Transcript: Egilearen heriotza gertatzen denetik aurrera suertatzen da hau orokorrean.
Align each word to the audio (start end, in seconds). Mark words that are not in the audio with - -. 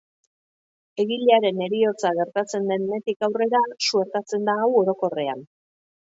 Egilearen 1.01 1.59
heriotza 1.65 2.11
gertatzen 2.19 2.65
denetik 2.71 3.25
aurrera 3.27 3.61
suertatzen 3.89 4.49
da 4.51 4.57
hau 4.63 4.71
orokorrean. 4.81 5.45